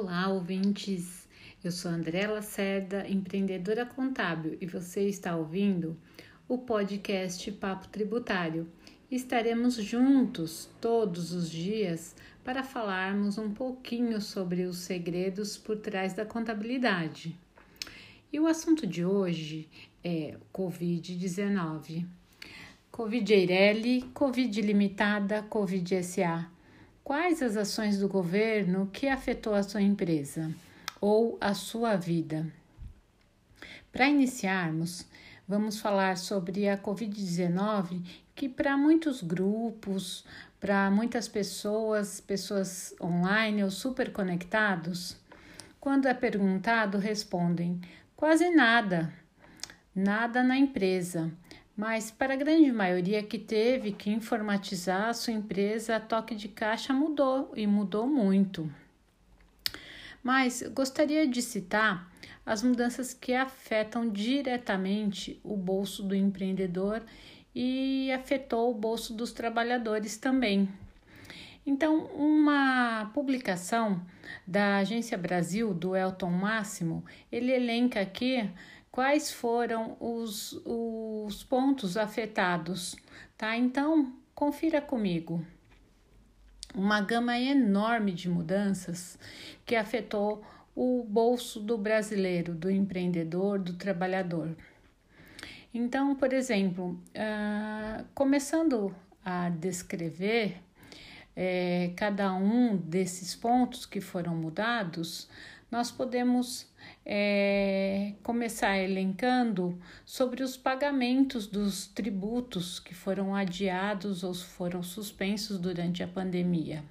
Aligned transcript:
Olá, 0.00 0.28
ouvintes! 0.28 1.26
Eu 1.62 1.72
sou 1.72 1.90
André 1.90 2.28
Lacerda, 2.28 3.04
empreendedora 3.08 3.84
contábil, 3.84 4.56
e 4.60 4.64
você 4.64 5.08
está 5.08 5.34
ouvindo 5.34 5.96
o 6.48 6.56
podcast 6.56 7.50
Papo 7.50 7.88
Tributário. 7.88 8.70
Estaremos 9.10 9.74
juntos 9.74 10.70
todos 10.80 11.32
os 11.32 11.50
dias 11.50 12.14
para 12.44 12.62
falarmos 12.62 13.38
um 13.38 13.50
pouquinho 13.52 14.20
sobre 14.20 14.62
os 14.66 14.78
segredos 14.78 15.58
por 15.58 15.76
trás 15.78 16.14
da 16.14 16.24
contabilidade. 16.24 17.36
E 18.32 18.38
o 18.38 18.46
assunto 18.46 18.86
de 18.86 19.04
hoje 19.04 19.68
é 20.04 20.36
Covid-19. 20.54 22.06
Covid 22.92 23.34
Eireli, 23.34 24.02
Covid 24.14 24.62
Limitada, 24.62 25.42
Covid 25.42 26.04
SA 26.04 26.48
Quais 27.08 27.42
as 27.42 27.56
ações 27.56 27.98
do 27.98 28.06
governo 28.06 28.90
que 28.92 29.08
afetou 29.08 29.54
a 29.54 29.62
sua 29.62 29.80
empresa 29.80 30.54
ou 31.00 31.38
a 31.40 31.54
sua 31.54 31.96
vida? 31.96 32.46
Para 33.90 34.10
iniciarmos, 34.10 35.06
vamos 35.48 35.80
falar 35.80 36.18
sobre 36.18 36.68
a 36.68 36.76
Covid-19, 36.76 38.04
que 38.34 38.46
para 38.46 38.76
muitos 38.76 39.22
grupos, 39.22 40.22
para 40.60 40.90
muitas 40.90 41.26
pessoas, 41.26 42.20
pessoas 42.20 42.94
online 43.00 43.64
ou 43.64 43.70
super 43.70 44.12
conectados, 44.12 45.16
quando 45.80 46.08
é 46.08 46.12
perguntado, 46.12 46.98
respondem 46.98 47.80
quase 48.14 48.50
nada, 48.50 49.10
nada 49.94 50.42
na 50.42 50.58
empresa. 50.58 51.32
Mas 51.78 52.10
para 52.10 52.34
a 52.34 52.36
grande 52.36 52.72
maioria 52.72 53.22
que 53.22 53.38
teve 53.38 53.92
que 53.92 54.10
informatizar 54.10 55.10
a 55.10 55.14
sua 55.14 55.32
empresa, 55.32 55.94
a 55.94 56.00
toque 56.00 56.34
de 56.34 56.48
caixa 56.48 56.92
mudou 56.92 57.52
e 57.54 57.68
mudou 57.68 58.04
muito. 58.04 58.68
Mas 60.20 60.60
gostaria 60.74 61.24
de 61.24 61.40
citar 61.40 62.12
as 62.44 62.64
mudanças 62.64 63.14
que 63.14 63.32
afetam 63.32 64.10
diretamente 64.10 65.38
o 65.44 65.56
bolso 65.56 66.02
do 66.02 66.16
empreendedor 66.16 67.00
e 67.54 68.10
afetou 68.10 68.72
o 68.72 68.74
bolso 68.74 69.14
dos 69.14 69.30
trabalhadores 69.30 70.16
também. 70.16 70.68
Então, 71.64 72.06
uma 72.06 73.08
publicação 73.14 74.02
da 74.44 74.78
Agência 74.78 75.16
Brasil 75.16 75.72
do 75.72 75.94
Elton 75.94 76.30
Máximo, 76.30 77.04
ele 77.30 77.52
elenca 77.52 78.00
aqui 78.00 78.50
quais 78.98 79.30
foram 79.30 79.96
os, 80.00 80.60
os 80.64 81.44
pontos 81.44 81.96
afetados, 81.96 82.96
tá? 83.36 83.56
Então, 83.56 84.12
confira 84.34 84.80
comigo. 84.80 85.46
Uma 86.74 87.00
gama 87.00 87.38
enorme 87.38 88.10
de 88.10 88.28
mudanças 88.28 89.16
que 89.64 89.76
afetou 89.76 90.44
o 90.74 91.06
bolso 91.08 91.60
do 91.60 91.78
brasileiro, 91.78 92.52
do 92.52 92.68
empreendedor, 92.68 93.60
do 93.60 93.74
trabalhador. 93.74 94.56
Então, 95.72 96.16
por 96.16 96.32
exemplo, 96.32 97.00
uh, 97.14 98.04
começando 98.16 98.92
a 99.24 99.48
descrever 99.48 100.60
é, 101.36 101.92
cada 101.94 102.34
um 102.34 102.76
desses 102.76 103.36
pontos 103.36 103.86
que 103.86 104.00
foram 104.00 104.34
mudados, 104.34 105.28
nós 105.70 105.88
podemos 105.88 106.67
é, 107.10 108.12
começar 108.22 108.76
elencando 108.76 109.80
sobre 110.04 110.42
os 110.42 110.58
pagamentos 110.58 111.46
dos 111.46 111.86
tributos 111.86 112.78
que 112.78 112.94
foram 112.94 113.34
adiados 113.34 114.22
ou 114.22 114.34
foram 114.34 114.82
suspensos 114.82 115.58
durante 115.58 116.02
a 116.02 116.06
pandemia. 116.06 116.84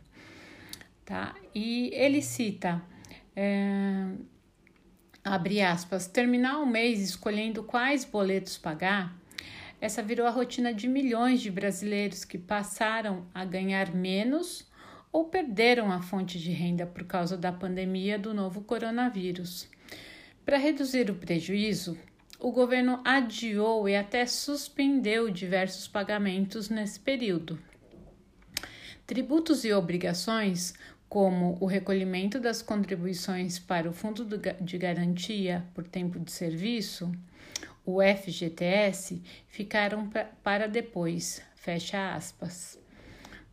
Tá? 1.06 1.36
E 1.54 1.92
ele 1.94 2.24
cita, 2.24 2.82
é, 3.36 4.08
abre 5.24 5.62
aspas, 5.62 6.08
terminar 6.08 6.58
o 6.62 6.66
mês 6.66 7.00
escolhendo 7.00 7.62
quais 7.62 8.04
boletos 8.04 8.58
pagar. 8.58 9.16
Essa 9.80 10.02
virou 10.02 10.26
a 10.26 10.32
rotina 10.32 10.74
de 10.74 10.88
milhões 10.88 11.42
de 11.42 11.52
brasileiros 11.52 12.26
que 12.26 12.40
passaram 12.40 13.28
a 13.36 13.46
ganhar 13.46 13.94
menos 13.94 14.68
ou 15.12 15.26
perderam 15.26 15.92
a 15.92 16.02
fonte 16.02 16.40
de 16.40 16.52
renda 16.52 16.88
por 16.88 17.04
causa 17.04 17.38
da 17.38 17.52
pandemia 17.52 18.18
do 18.18 18.34
novo 18.34 18.62
coronavírus. 18.62 19.70
Para 20.48 20.58
reduzir 20.58 21.12
o 21.12 21.16
prejuízo, 21.16 21.98
o 22.40 22.54
governo 22.54 23.02
adiou 23.04 23.90
e 23.90 23.98
até 23.98 24.26
suspendeu 24.26 25.30
diversos 25.30 25.90
pagamentos 25.90 26.70
nesse 26.70 27.02
período. 27.02 27.60
Tributos 29.06 29.66
e 29.66 29.74
obrigações, 29.74 30.74
como 31.10 31.58
o 31.60 31.66
recolhimento 31.66 32.40
das 32.40 32.62
contribuições 32.62 33.60
para 33.60 33.90
o 33.90 33.94
Fundo 33.94 34.26
de 34.62 34.78
Garantia 34.78 35.66
por 35.76 35.86
Tempo 35.86 36.18
de 36.18 36.32
Serviço, 36.32 37.12
o 37.86 37.98
FGTS, 38.02 39.22
ficaram 39.50 40.10
para 40.42 40.66
depois. 40.68 41.42
Fecha 41.58 42.14
aspas. 42.16 42.80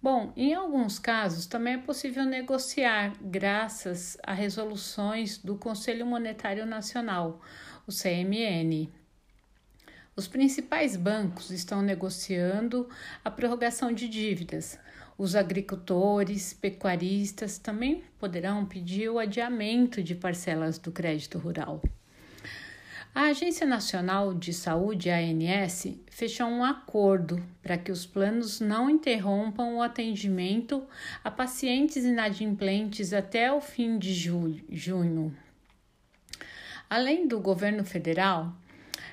Bom, 0.05 0.35
em 0.37 0.53
alguns 0.53 0.99
casos 0.99 1.47
também 1.47 1.77
é 1.77 1.79
possível 1.79 2.27
negociar 2.27 3.15
graças 3.23 4.19
a 4.23 4.35
resoluções 4.35 5.39
do 5.39 5.57
Conselho 5.57 6.05
Monetário 6.05 6.67
Nacional, 6.67 7.41
o 7.87 7.91
CMN. 7.91 8.93
Os 10.15 10.29
principais 10.29 10.95
bancos 10.95 11.51
estão 11.51 11.81
negociando 11.81 12.87
a 13.25 13.31
prorrogação 13.31 13.91
de 13.95 14.07
dívidas. 14.07 14.79
Os 15.17 15.35
agricultores, 15.35 16.53
pecuaristas 16.53 17.57
também 17.57 18.05
poderão 18.19 18.67
pedir 18.67 19.09
o 19.09 19.19
adiamento 19.19 20.03
de 20.03 20.15
parcelas 20.15 20.79
do 20.79 20.93
crédito 20.93 21.39
rural. 21.39 21.81
A 23.15 23.27
Agência 23.27 23.65
Nacional 23.65 24.35
de 24.35 24.53
Saúde, 24.53 25.09
ANS, 25.09 25.87
fechou 26.11 26.49
um 26.49 26.65
acordo 26.65 27.41
para 27.63 27.79
que 27.79 27.93
os 27.93 28.05
planos 28.05 28.59
não 28.59 28.91
interrompam 28.91 29.77
o 29.77 29.83
atendimento 29.83 30.85
a 31.23 31.31
pacientes 31.31 32.05
inadimplentes 32.05 33.13
até 33.13 33.53
o 33.53 33.61
fim 33.61 33.99
de 34.01 34.13
junho. 34.13 35.33
Além 36.91 37.29
do 37.29 37.39
governo 37.39 37.85
federal, 37.85 38.53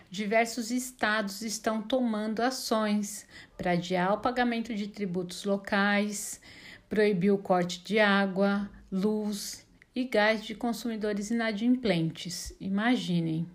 diversos 0.10 0.72
estados 0.72 1.44
estão 1.44 1.80
tomando 1.80 2.40
ações 2.40 3.28
para 3.56 3.74
adiar 3.74 4.16
o 4.16 4.22
pagamento 4.22 4.74
de 4.74 4.88
tributos 4.88 5.44
locais, 5.44 6.42
proibir 6.90 7.30
o 7.30 7.38
corte 7.38 7.84
de 7.84 8.00
água, 8.00 8.68
luz 8.92 9.64
e 9.94 10.06
gás 10.06 10.44
de 10.44 10.56
consumidores 10.56 11.30
inadimplentes. 11.30 12.52
Imaginem. 12.60 13.48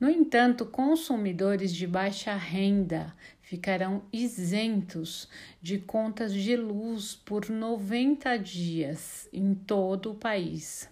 No 0.00 0.10
entanto, 0.10 0.66
consumidores 0.66 1.72
de 1.72 1.86
baixa 1.86 2.34
renda 2.34 3.14
ficarão 3.40 4.02
isentos 4.12 5.28
de 5.62 5.78
contas 5.78 6.32
de 6.32 6.56
luz 6.56 7.14
por 7.14 7.48
90 7.48 8.36
dias 8.38 9.28
em 9.32 9.54
todo 9.54 10.10
o 10.10 10.14
país. 10.14 10.88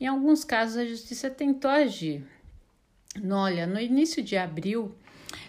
Em 0.00 0.06
alguns 0.06 0.44
casos, 0.44 0.76
a 0.76 0.84
justiça 0.84 1.30
tentou 1.30 1.70
agir. 1.70 2.26
Olha, 3.30 3.66
no 3.66 3.80
início 3.80 4.22
de 4.22 4.36
abril, 4.36 4.94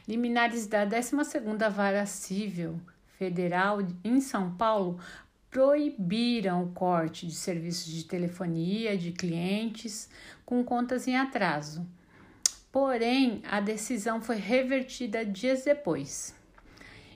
liminares 0.08 0.68
da 0.68 0.86
12ª 0.86 1.70
Vara 1.70 2.06
Civil 2.06 2.80
Federal 3.18 3.80
em 4.04 4.22
São 4.22 4.56
Paulo 4.56 5.00
proibiram 5.50 6.64
o 6.64 6.72
corte 6.72 7.26
de 7.26 7.34
serviços 7.34 7.92
de 7.92 8.06
telefonia 8.06 8.98
de 8.98 9.12
clientes 9.12 10.10
com 10.46 10.64
contas 10.64 11.08
em 11.08 11.18
atraso 11.18 11.86
Porém, 12.80 13.42
a 13.50 13.60
decisão 13.60 14.22
foi 14.22 14.36
revertida 14.36 15.26
dias 15.26 15.64
depois. 15.64 16.36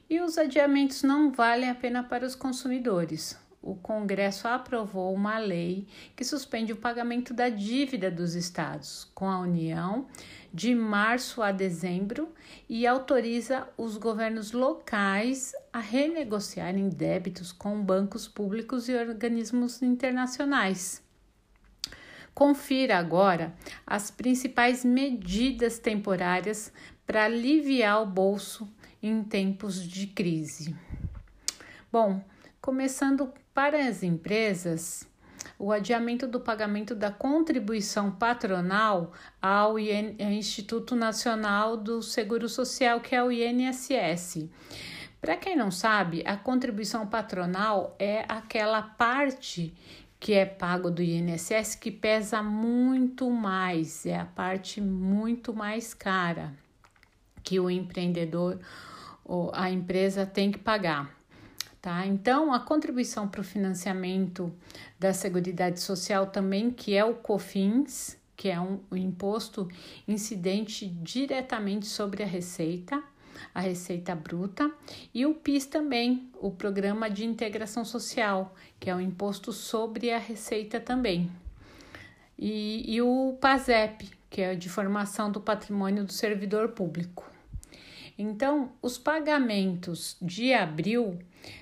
E 0.10 0.20
os 0.20 0.36
adiamentos 0.36 1.04
não 1.04 1.32
valem 1.32 1.70
a 1.70 1.76
pena 1.76 2.02
para 2.02 2.26
os 2.26 2.34
consumidores. 2.34 3.38
O 3.62 3.76
Congresso 3.76 4.48
aprovou 4.48 5.14
uma 5.14 5.38
lei 5.38 5.86
que 6.16 6.24
suspende 6.24 6.74
o 6.74 6.78
pagamento 6.78 7.32
da 7.32 7.48
dívida 7.48 8.10
dos 8.10 8.34
estados 8.34 9.08
com 9.14 9.30
a 9.30 9.40
União 9.40 10.08
de 10.52 10.74
março 10.74 11.44
a 11.44 11.52
dezembro 11.52 12.30
e 12.68 12.88
autoriza 12.88 13.68
os 13.78 13.98
governos 13.98 14.54
locais 14.54 15.54
a 15.72 15.80
renegociarem 15.80 16.90
débitos 16.90 17.52
com 17.52 17.80
bancos 17.84 18.28
públicos 18.28 18.90
e 18.90 18.96
organismos 18.96 19.80
internacionais. 19.84 21.04
Confira 22.34 22.98
agora 22.98 23.54
as 23.86 24.10
principais 24.10 24.86
medidas 24.86 25.80
temporárias 25.80 26.72
para 27.06 27.26
aliviar 27.26 28.02
o 28.02 28.06
bolso 28.06 28.68
em 29.04 29.24
tempos 29.24 29.86
de 29.86 30.08
crise. 30.08 30.76
Bom, 31.92 32.24
começando 32.62 33.34
para 33.54 33.86
as 33.86 34.02
empresas, 34.02 35.06
o 35.60 35.72
adiamento 35.72 36.26
do 36.26 36.40
pagamento 36.40 36.96
da 36.96 37.12
contribuição 37.12 38.12
patronal 38.12 39.12
ao 39.42 39.78
Instituto 39.78 40.96
Nacional 40.96 41.76
do 41.76 42.02
Seguro 42.02 42.48
Social, 42.48 43.02
que 43.02 43.16
é 43.16 43.24
o 43.24 43.32
INSS. 43.32 44.50
Para 45.20 45.38
quem 45.38 45.56
não 45.56 45.70
sabe, 45.70 46.24
a 46.26 46.36
contribuição 46.36 47.06
patronal 47.06 47.96
é 48.00 48.26
aquela 48.28 48.82
parte 48.82 49.74
que 50.22 50.34
é 50.34 50.46
pago 50.46 50.92
do 50.92 51.02
INSS 51.02 51.74
que 51.74 51.90
pesa 51.90 52.44
muito 52.44 53.28
mais, 53.32 54.06
é 54.06 54.20
a 54.20 54.26
parte 54.26 54.80
muito 54.80 55.52
mais 55.52 55.96
cara 55.96 56.54
que 57.44 57.60
o 57.60 57.72
empreendedor 57.72 58.60
ou 59.26 59.52
a 59.52 59.72
empresa 59.72 60.24
tem 60.24 60.52
que 60.52 60.60
pagar. 60.60 61.12
Tá? 61.82 62.06
Então, 62.06 62.54
a 62.54 62.60
contribuição 62.60 63.28
para 63.28 63.42
o 63.42 63.44
financiamento 63.44 64.54
da 65.00 65.12
Seguridade 65.12 65.80
Social 65.80 66.28
também, 66.28 66.70
que 66.70 66.94
é 66.94 67.04
o 67.04 67.16
COFINS, 67.16 68.16
que 68.38 68.48
é 68.48 68.60
um, 68.60 68.80
um 68.92 68.96
imposto 68.96 69.68
incidente 70.08 70.86
diretamente 70.88 71.88
sobre 71.88 72.22
a 72.22 72.28
receita, 72.28 73.04
a 73.54 73.60
receita 73.60 74.16
bruta, 74.16 74.72
e 75.14 75.26
o 75.26 75.34
PIS 75.34 75.66
também, 75.66 76.30
o 76.40 76.52
Programa 76.52 77.10
de 77.10 77.26
Integração 77.26 77.84
Social, 77.84 78.56
que 78.80 78.90
é 78.90 78.96
o 78.96 79.02
imposto 79.02 79.52
sobre 79.52 80.12
a 80.12 80.18
receita 80.18 80.80
também. 80.80 81.32
E, 82.38 82.96
e 82.96 83.02
o 83.02 83.38
PASEP, 83.40 84.10
que 84.30 84.42
é 84.42 84.56
de 84.56 84.70
formação 84.70 85.32
do 85.32 85.42
patrimônio 85.42 86.04
do 86.04 86.12
servidor 86.12 86.70
público. 86.70 87.30
Então, 88.18 88.72
os 88.82 88.98
pagamentos 88.98 90.16
de 90.22 90.54
abril 90.54 91.20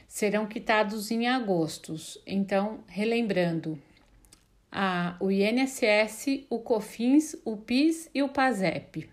serão 0.08 0.46
quitados 0.46 1.12
em 1.12 1.28
agosto. 1.28 1.96
Então, 2.26 2.80
relembrando, 2.88 3.80
a, 4.72 5.16
o 5.20 5.32
INSS, 5.32 6.46
o 6.50 6.60
COFINS, 6.60 7.36
o 7.44 7.58
PIS 7.58 8.10
e 8.14 8.22
o 8.22 8.30
PASEP. 8.30 9.10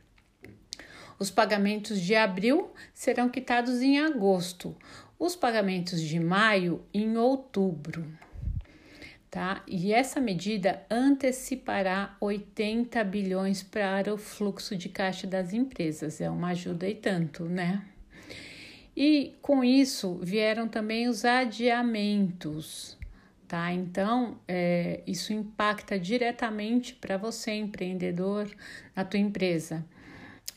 Os 1.19 1.31
pagamentos 1.31 2.01
de 2.01 2.15
abril 2.15 2.71
serão 2.93 3.29
quitados 3.29 3.81
em 3.81 3.99
agosto, 3.99 4.77
os 5.19 5.35
pagamentos 5.35 6.01
de 6.01 6.21
maio 6.21 6.85
em 6.93 7.17
outubro. 7.17 8.07
Tá? 9.31 9.63
E 9.67 9.93
essa 9.93 10.21
medida 10.21 10.83
antecipará 10.91 12.17
80 12.21 13.03
bilhões 13.05 13.63
para 13.63 14.13
o 14.13 14.17
fluxo 14.17 14.77
de 14.77 14.89
caixa 14.89 15.27
das 15.27 15.53
empresas. 15.53 16.21
É 16.21 16.31
uma 16.31 16.49
ajuda 16.49 16.89
e 16.89 16.95
tanto, 16.95 17.45
né? 17.45 17.85
E 18.97 19.35
com 19.43 19.63
isso 19.63 20.19
vieram 20.23 20.67
também 20.69 21.07
os 21.07 21.25
adiamentos, 21.27 22.97
tá? 23.47 23.71
Então, 23.71 24.39
é, 24.49 25.03
isso 25.07 25.35
impacta 25.35 25.99
diretamente 25.99 26.95
para 26.95 27.19
você, 27.19 27.53
empreendedor, 27.53 28.49
na 28.95 29.05
tua 29.05 29.21
empresa. 29.21 29.85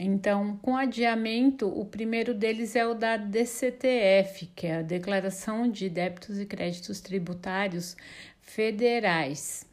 Então, 0.02 0.56
com 0.62 0.78
adiamento, 0.78 1.68
o 1.68 1.84
primeiro 1.84 2.34
deles 2.34 2.74
é 2.74 2.88
o 2.88 2.94
da 2.94 3.18
DCTF, 3.18 4.46
que 4.56 4.66
é 4.66 4.78
a 4.78 4.82
Declaração 4.82 5.70
de 5.70 5.90
Débitos 5.90 6.40
e 6.40 6.46
Créditos 6.46 7.02
Tributários 7.02 7.98
Federais, 8.40 9.68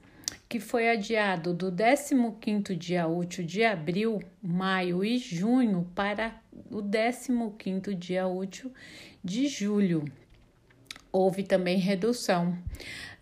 que 0.49 0.59
foi 0.59 0.89
adiado 0.89 1.55
do 1.55 1.71
15º 1.71 2.77
dia 2.77 3.07
útil 3.07 3.45
de 3.45 3.63
abril, 3.63 4.21
maio 4.43 5.05
e 5.05 5.17
junho 5.17 5.89
para 5.95 6.35
o 6.73 6.83
15º 6.83 7.95
dia 7.95 8.27
útil 8.27 8.73
de 9.23 9.47
julho. 9.47 10.05
Houve 11.13 11.45
também 11.45 11.79
redução. 11.79 12.59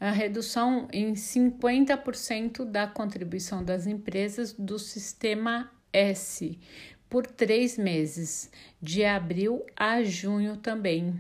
A 0.01 0.11
redução 0.11 0.89
em 0.91 1.13
50% 1.13 2.65
da 2.65 2.87
contribuição 2.87 3.63
das 3.63 3.87
empresas 3.87 4.55
do 4.55 4.79
sistema 4.79 5.71
S, 5.95 6.59
por 7.15 7.29
três 7.29 7.79
meses, 7.79 8.51
de 8.83 9.05
abril 9.05 9.65
a 9.77 10.03
junho 10.03 10.57
também. 10.57 11.15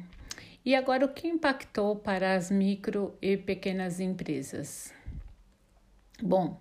E 0.64 0.75
agora, 0.75 1.06
o 1.06 1.08
que 1.08 1.29
impactou 1.29 1.94
para 1.94 2.35
as 2.35 2.50
micro 2.50 3.17
e 3.23 3.37
pequenas 3.37 4.00
empresas? 4.00 4.93
Bom, 6.20 6.61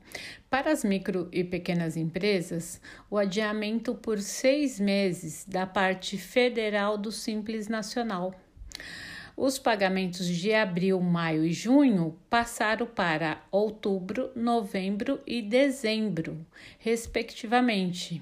para 0.52 0.72
as 0.72 0.84
micro 0.84 1.30
e 1.32 1.44
pequenas 1.44 1.98
empresas, 1.98 2.80
o 3.10 3.18
adiamento 3.18 3.96
por 3.96 4.20
seis 4.20 4.80
meses 4.80 5.46
da 5.48 5.66
parte 5.66 6.16
federal 6.16 6.96
do 6.96 7.12
Simples 7.12 7.68
Nacional. 7.68 8.40
Os 9.36 9.58
pagamentos 9.58 10.28
de 10.28 10.54
abril, 10.54 11.02
maio 11.02 11.44
e 11.44 11.52
junho 11.52 12.16
passaram 12.30 12.86
para 12.86 13.44
outubro, 13.50 14.30
novembro 14.36 15.20
e 15.26 15.42
dezembro, 15.42 16.46
respectivamente. 16.78 18.22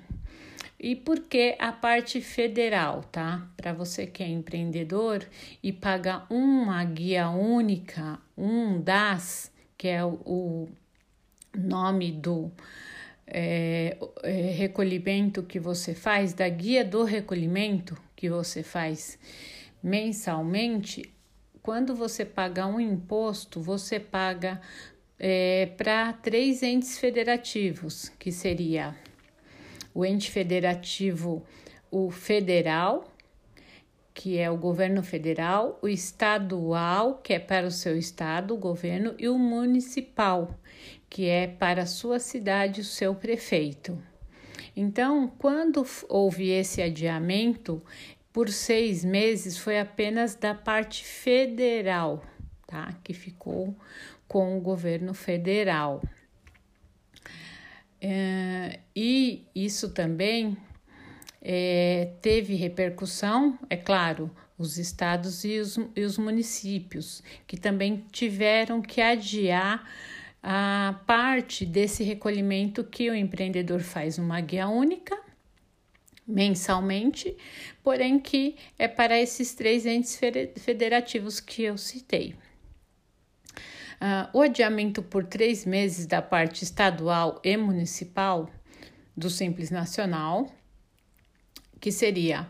E 0.84 0.96
por 0.96 1.20
que 1.20 1.56
a 1.60 1.72
parte 1.72 2.20
federal, 2.22 3.04
tá? 3.04 3.48
Para 3.56 3.72
você 3.72 4.08
que 4.08 4.24
é 4.24 4.28
empreendedor 4.28 5.24
e 5.62 5.72
paga 5.72 6.26
uma 6.28 6.84
guia 6.84 7.30
única, 7.30 8.20
um 8.36 8.82
DAS, 8.82 9.52
que 9.78 9.88
é 9.88 10.04
o, 10.04 10.68
nome 11.56 12.12
do 12.12 12.52
é, 13.28 13.96
é, 14.24 14.32
recolhimento 14.54 15.44
que 15.44 15.60
você 15.60 15.94
faz, 15.94 16.34
da 16.34 16.50
guia 16.50 16.84
do 16.84 17.04
recolhimento 17.04 17.96
que 18.16 18.28
você 18.28 18.64
faz 18.64 19.20
mensalmente, 19.84 21.14
quando 21.62 21.94
você 21.94 22.26
paga 22.26 22.66
um 22.66 22.80
imposto, 22.80 23.62
você 23.62 24.00
paga 24.00 24.60
é, 25.20 25.68
para 25.78 26.12
três 26.14 26.64
entes 26.64 26.98
federativos, 26.98 28.10
que 28.18 28.32
seria 28.32 28.96
o 29.94 30.06
ente 30.06 30.32
federativo, 30.32 31.44
o 31.90 32.10
federal, 32.10 33.06
que 34.14 34.38
é 34.38 34.50
o 34.50 34.58
governo 34.58 35.02
federal, 35.02 35.80
o 35.82 35.88
estadual, 35.88 37.16
que 37.16 37.34
é 37.34 37.40
para 37.40 37.66
o 37.66 37.72
seu 37.72 37.98
estado, 37.98 38.54
o 38.54 38.58
governo, 38.58 39.16
e 39.18 39.28
o 39.28 39.38
municipal, 39.38 40.56
que 41.10 41.28
é 41.28 41.48
para 41.48 41.84
a 41.84 41.88
sua 41.88 42.20
cidade, 42.20 42.82
o 42.82 42.86
seu 42.86 43.16
prefeito. 43.16 44.02
Então, 44.76 45.32
quando 45.38 45.86
houve 46.08 46.50
esse 46.50 46.82
adiamento 46.82 47.82
por 48.32 48.50
seis 48.50 49.04
meses, 49.04 49.58
foi 49.58 49.80
apenas 49.80 50.36
da 50.36 50.56
parte 50.56 51.04
federal, 51.04 52.24
tá? 52.66 52.98
Que 53.04 53.14
ficou 53.14 53.76
com 54.28 54.58
o 54.58 54.62
governo 54.62 55.14
federal. 55.14 56.02
É, 58.00 58.80
e 59.32 59.66
isso 59.66 59.90
também 59.90 60.58
é, 61.42 62.14
teve 62.22 62.56
repercussão, 62.56 63.58
é 63.70 63.78
claro, 63.78 64.30
os 64.58 64.78
estados 64.78 65.44
e 65.44 65.60
os, 65.60 65.78
e 65.96 66.02
os 66.02 66.18
municípios, 66.18 67.24
que 67.48 67.58
também 67.58 68.06
tiveram 68.12 68.82
que 68.82 69.02
adiar 69.02 69.88
a 70.44 71.00
parte 71.06 71.66
desse 71.66 72.04
recolhimento 72.04 72.84
que 72.84 73.10
o 73.10 73.16
empreendedor 73.16 73.80
faz 73.82 74.18
uma 74.18 74.40
guia 74.42 74.68
única 74.68 75.18
mensalmente, 76.28 77.36
porém 77.84 78.20
que 78.20 78.56
é 78.78 78.88
para 78.88 79.20
esses 79.20 79.54
três 79.54 79.86
entes 79.86 80.20
federativos 80.58 81.40
que 81.40 81.64
eu 81.64 81.78
citei. 81.78 82.36
Uh, 84.02 84.38
o 84.38 84.42
adiamento 84.42 85.04
por 85.04 85.26
três 85.26 85.66
meses 85.66 86.08
da 86.08 86.22
parte 86.22 86.64
estadual 86.64 87.40
e 87.44 87.56
municipal 87.56 88.50
do 89.16 89.30
Simples 89.30 89.70
Nacional, 89.70 90.52
que 91.80 91.92
seria 91.92 92.48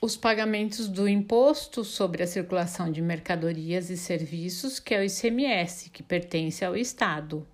os 0.00 0.16
pagamentos 0.16 0.88
do 0.88 1.08
Imposto 1.08 1.82
sobre 1.82 2.22
a 2.22 2.26
Circulação 2.26 2.92
de 2.92 3.00
Mercadorias 3.00 3.88
e 3.90 3.96
Serviços, 3.96 4.78
que 4.78 4.94
é 4.94 5.00
o 5.00 5.04
ICMS, 5.04 5.90
que 5.90 6.02
pertence 6.02 6.64
ao 6.64 6.76
Estado, 6.76 7.46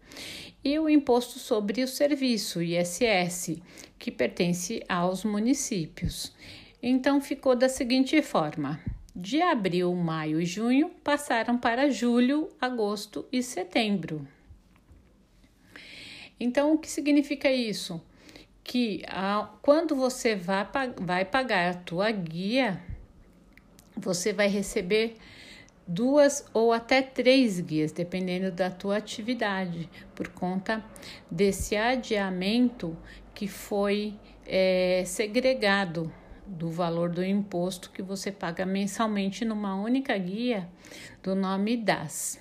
e 0.65 0.79
o 0.79 0.89
Imposto 0.89 1.39
sobre 1.39 1.83
o 1.83 1.89
Serviço, 1.89 2.63
ISS, 2.63 3.61
que 3.99 4.11
pertence 4.11 4.83
aos 4.89 5.25
municípios. 5.25 6.33
Então 6.83 7.21
ficou 7.21 7.55
da 7.55 7.69
seguinte 7.69 8.21
forma: 8.23 8.81
de 9.15 9.41
abril, 9.41 9.95
maio 9.95 10.41
e 10.41 10.45
junho 10.45 10.91
passaram 11.05 11.59
para 11.59 11.91
julho, 11.91 12.49
agosto 12.61 13.25
e 13.31 13.43
setembro. 13.43 14.27
Então, 16.41 16.73
o 16.73 16.79
que 16.79 16.91
significa 16.91 17.51
isso? 17.53 18.03
Que 18.65 19.03
a, 19.09 19.49
quando 19.61 19.95
você 19.97 20.37
vai, 20.37 20.67
vai 21.01 21.25
pagar 21.25 21.71
a 21.71 21.75
tua 21.75 22.11
guia, 22.11 22.81
você 23.97 24.33
vai 24.33 24.49
receber 24.49 25.17
duas 25.87 26.47
ou 26.53 26.73
até 26.73 27.03
três 27.03 27.61
guias, 27.61 27.93
dependendo 27.93 28.51
da 28.51 28.71
tua 28.71 28.97
atividade, 28.97 29.91
por 30.15 30.29
conta 30.29 30.85
desse 31.31 31.77
adiamento 31.77 32.97
que 33.35 33.49
foi 33.49 34.15
é, 34.47 35.03
segregado 35.07 36.13
do 36.47 36.71
valor 36.71 37.11
do 37.11 37.25
imposto 37.25 37.91
que 37.91 38.03
você 38.03 38.31
paga 38.31 38.67
mensalmente 38.67 39.45
numa 39.45 39.75
única 39.75 40.17
guia 40.19 40.69
do 41.23 41.35
nome 41.35 41.77
DAS, 41.77 42.41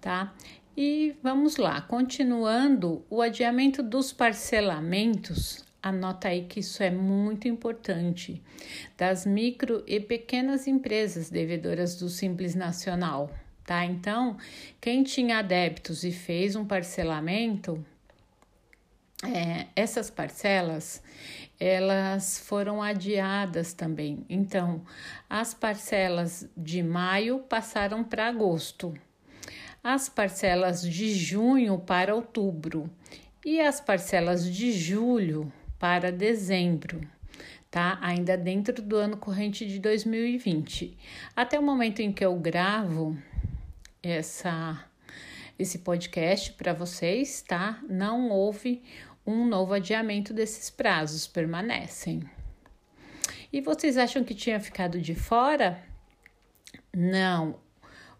tá? 0.00 0.32
E 0.76 1.14
vamos 1.22 1.56
lá, 1.56 1.80
continuando, 1.80 3.04
o 3.08 3.22
adiamento 3.22 3.80
dos 3.80 4.12
parcelamentos, 4.12 5.64
anota 5.80 6.28
aí 6.28 6.46
que 6.46 6.58
isso 6.58 6.82
é 6.82 6.90
muito 6.90 7.46
importante, 7.46 8.42
das 8.98 9.24
micro 9.24 9.84
e 9.86 10.00
pequenas 10.00 10.66
empresas 10.66 11.30
devedoras 11.30 11.94
do 11.94 12.08
Simples 12.08 12.56
Nacional, 12.56 13.30
tá? 13.64 13.84
Então, 13.84 14.36
quem 14.80 15.04
tinha 15.04 15.42
débitos 15.42 16.02
e 16.02 16.10
fez 16.10 16.56
um 16.56 16.64
parcelamento, 16.64 17.84
é, 19.22 19.66
essas 19.76 20.10
parcelas 20.10 21.00
elas 21.58 22.36
foram 22.40 22.82
adiadas 22.82 23.72
também. 23.72 24.26
Então, 24.28 24.84
as 25.30 25.54
parcelas 25.54 26.48
de 26.56 26.82
maio 26.82 27.38
passaram 27.38 28.02
para 28.02 28.26
agosto, 28.26 28.92
as 29.84 30.08
parcelas 30.08 30.80
de 30.80 31.14
junho 31.14 31.78
para 31.78 32.14
outubro 32.14 32.90
e 33.44 33.60
as 33.60 33.82
parcelas 33.82 34.50
de 34.50 34.72
julho 34.72 35.52
para 35.78 36.10
dezembro. 36.10 37.06
Tá? 37.70 37.98
Ainda 38.00 38.34
dentro 38.34 38.80
do 38.80 38.96
ano 38.96 39.18
corrente 39.18 39.66
de 39.66 39.78
2020. 39.78 40.96
Até 41.36 41.58
o 41.58 41.62
momento 41.62 42.00
em 42.00 42.10
que 42.10 42.24
eu 42.24 42.34
gravo 42.38 43.14
essa 44.02 44.86
esse 45.56 45.80
podcast 45.80 46.52
para 46.54 46.72
vocês, 46.72 47.42
tá? 47.42 47.80
Não 47.88 48.30
houve 48.30 48.82
um 49.24 49.46
novo 49.46 49.74
adiamento 49.74 50.32
desses 50.32 50.68
prazos, 50.68 51.26
permanecem. 51.28 52.28
E 53.52 53.60
vocês 53.60 53.96
acham 53.96 54.24
que 54.24 54.34
tinha 54.34 54.58
ficado 54.58 55.00
de 55.00 55.14
fora? 55.14 55.80
Não, 56.92 57.60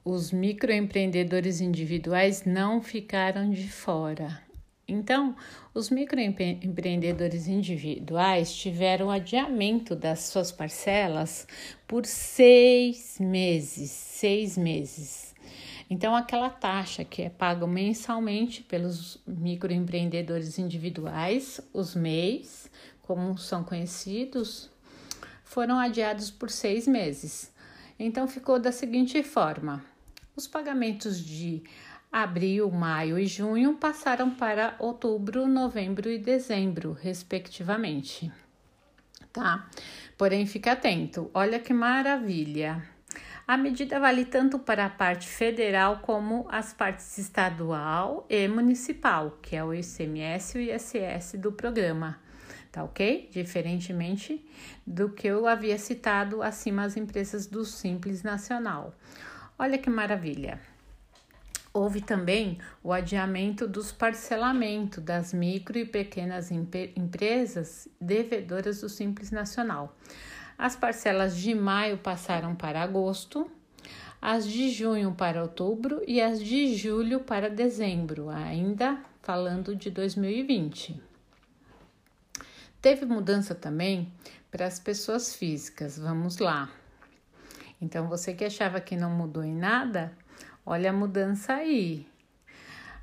os 0.05 0.31
microempreendedores 0.31 1.63
individuais 1.63 2.45
não 2.45 2.83
ficaram 2.83 3.51
de 3.51 3.71
fora. 3.71 4.43
Então, 4.87 5.35
os 5.73 5.89
microempreendedores 5.89 7.49
individuais 7.49 8.55
tiveram 8.55 9.11
adiamento 9.11 9.97
das 9.97 10.21
suas 10.25 10.53
parcelas 10.53 11.49
por 11.89 12.05
seis 12.05 13.17
meses. 13.19 13.91
Seis 13.91 14.59
meses. 14.59 15.35
Então, 15.89 16.15
aquela 16.15 16.51
taxa 16.51 17.03
que 17.03 17.23
é 17.23 17.31
paga 17.31 17.67
mensalmente 17.67 18.63
pelos 18.63 19.19
microempreendedores 19.27 20.59
individuais, 20.59 21.63
os 21.73 21.95
MEIs, 21.95 22.71
como 23.01 23.39
são 23.39 23.65
conhecidos, 23.65 24.71
foram 25.45 25.79
adiados 25.79 26.31
por 26.31 26.51
seis 26.51 26.87
meses. 26.87 27.51
Então, 27.99 28.29
ficou 28.29 28.59
da 28.59 28.73
seguinte 28.73 29.23
forma: 29.23 29.94
os 30.37 30.47
pagamentos 30.47 31.25
de 31.25 31.63
abril, 32.11 32.71
maio 32.71 33.19
e 33.19 33.27
junho 33.27 33.75
passaram 33.75 34.31
para 34.31 34.77
outubro, 34.79 35.47
novembro 35.47 36.11
e 36.11 36.19
dezembro, 36.19 36.93
respectivamente. 36.93 38.31
Tá? 39.33 39.69
Porém, 40.17 40.47
fique 40.47 40.69
atento, 40.69 41.31
olha 41.35 41.59
que 41.59 41.73
maravilha! 41.73 42.95
A 43.47 43.59
medida 43.59 44.01
vale 44.01 44.25
tanto 44.25 44.59
para 44.59 44.87
a 44.87 44.91
parte 44.91 45.29
federal 45.29 45.99
como 45.99 46.47
as 46.49 46.73
partes 46.73 47.19
estadual 47.19 48.25
e 48.31 48.49
municipal, 48.49 49.39
que 49.43 49.55
é 49.55 49.63
o 49.63 49.75
ICMS 49.75 50.57
e 50.57 50.61
o 50.61 50.75
ISS 50.75 51.35
do 51.35 51.53
programa, 51.53 52.19
tá 52.73 52.83
ok? 52.83 53.29
Diferentemente 53.31 54.43
do 54.87 55.11
que 55.11 55.27
eu 55.27 55.47
havia 55.47 55.77
citado 55.77 56.43
acima 56.43 56.85
as 56.85 56.97
empresas 56.97 57.47
do 57.47 57.67
Simples 57.67 58.23
Nacional. 58.23 58.95
Olha 59.59 59.79
que 59.79 59.89
maravilha! 59.89 60.61
Houve 61.73 62.01
também 62.01 62.59
o 62.83 62.93
adiamento 62.93 63.67
dos 63.67 63.91
parcelamentos 63.91 65.03
das 65.03 65.33
micro 65.33 65.77
e 65.77 65.85
pequenas 65.85 66.51
empresas 66.51 67.89
devedoras 68.01 68.81
do 68.81 68.89
Simples 68.89 69.31
Nacional. 69.31 69.97
As 70.57 70.77
parcelas 70.77 71.37
de 71.37 71.55
maio 71.55 71.99
passaram 71.99 72.55
para 72.55 72.81
agosto, 72.81 73.51
as 74.23 74.47
de 74.47 74.71
junho 74.71 75.13
para 75.13 75.43
outubro 75.43 76.01
e 76.07 76.21
as 76.21 76.41
de 76.41 76.77
julho 76.77 77.21
para 77.21 77.51
dezembro, 77.51 78.31
ainda 78.31 78.99
falando 79.21 79.75
de 79.75 79.91
2020. 79.91 81.01
Teve 82.81 83.05
mudança 83.05 83.55
também 83.55 84.13
para 84.51 84.67
as 84.67 84.79
pessoas 84.79 85.35
físicas. 85.35 85.99
Vamos 85.99 86.39
lá. 86.39 86.71
Então, 87.85 88.09
você 88.09 88.33
que 88.33 88.45
achava 88.45 88.81
que 88.81 88.97
não 88.97 89.11
mudou 89.11 89.45
em 89.45 89.55
nada, 89.55 90.11
olha 90.65 90.89
a 90.89 90.93
mudança 90.93 91.53
aí. 91.53 92.07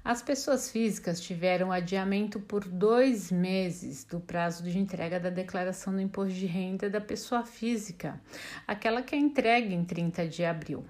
As 0.04 0.24
pessoas 0.24 0.72
físicas 0.72 1.22
tiveram 1.22 1.72
adiamento 1.72 2.40
por 2.40 2.68
dois 2.68 3.32
meses 3.32 4.04
do 4.04 4.20
prazo 4.20 4.64
de 4.64 4.80
entrega 4.80 5.20
da 5.20 5.30
declaração 5.30 5.94
do 5.94 6.02
imposto 6.02 6.34
de 6.34 6.48
renda 6.48 6.90
da 6.90 7.00
pessoa 7.00 7.46
física, 7.46 8.20
aquela 8.68 9.04
que 9.04 9.14
é 9.14 9.20
entregue 9.20 9.76
em 9.76 9.86
30 9.86 10.28
de 10.28 10.44
abril. 10.44 10.84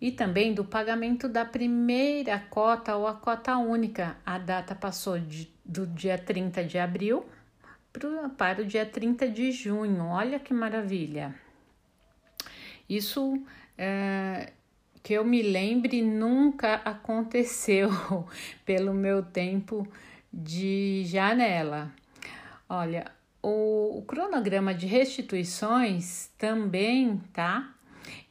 E 0.00 0.10
também 0.10 0.52
do 0.52 0.64
pagamento 0.64 1.28
da 1.28 1.44
primeira 1.44 2.40
cota 2.50 2.96
ou 2.96 3.06
a 3.06 3.14
cota 3.14 3.56
única. 3.58 4.16
A 4.26 4.38
data 4.38 4.74
passou 4.74 5.20
de, 5.20 5.48
do 5.64 5.86
dia 5.86 6.18
30 6.18 6.64
de 6.64 6.78
abril 6.78 7.24
pro, 7.92 8.30
para 8.30 8.62
o 8.62 8.66
dia 8.66 8.84
30 8.84 9.28
de 9.28 9.52
junho. 9.52 10.06
Olha 10.06 10.40
que 10.40 10.52
maravilha! 10.52 11.32
Isso 12.90 13.40
é, 13.78 14.52
que 15.00 15.14
eu 15.14 15.24
me 15.24 15.42
lembre 15.42 16.02
nunca 16.02 16.74
aconteceu 16.84 17.88
pelo 18.66 18.92
meu 18.92 19.22
tempo 19.22 19.86
de 20.32 21.04
janela. 21.06 21.92
Olha, 22.68 23.12
o, 23.40 23.98
o, 23.98 24.02
cronograma 24.02 24.74
de 24.74 24.86
restituições 24.86 26.30
também, 26.36 27.22
tá? 27.32 27.72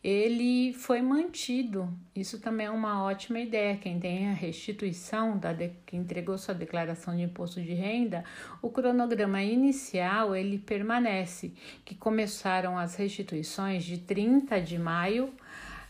Ele 0.03 0.73
foi 0.73 1.01
mantido. 1.01 1.93
Isso 2.15 2.39
também 2.39 2.67
é 2.67 2.71
uma 2.71 3.03
ótima 3.03 3.39
ideia. 3.39 3.77
Quem 3.77 3.99
tem 3.99 4.29
a 4.29 4.33
restituição, 4.33 5.37
da 5.37 5.53
de, 5.53 5.71
que 5.85 5.97
entregou 5.97 6.37
sua 6.37 6.53
declaração 6.53 7.15
de 7.15 7.23
imposto 7.23 7.61
de 7.61 7.73
renda, 7.73 8.23
o 8.61 8.69
cronograma 8.69 9.41
inicial 9.43 10.35
ele 10.35 10.57
permanece, 10.57 11.53
que 11.83 11.95
começaram 11.95 12.77
as 12.77 12.95
restituições 12.95 13.83
de 13.83 13.97
30 13.97 14.61
de 14.61 14.79
maio 14.79 15.33